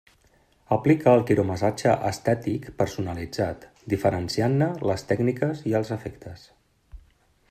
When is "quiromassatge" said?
1.31-1.91